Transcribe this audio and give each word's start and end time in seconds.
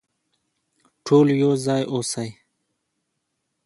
ټول 1.05 1.27
يو 1.41 1.51
ځای 1.65 1.83
اوسئ. 1.93 2.29